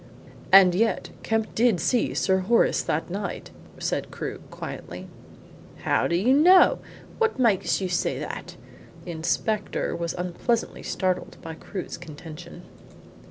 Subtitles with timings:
[0.51, 5.07] "And yet Kemp did see Sir Horace that night," said Crewe quietly.
[5.83, 6.79] "How do you know?
[7.19, 8.57] What makes you say that?"
[9.05, 12.63] The inspector was unpleasantly startled by Crewe's contention.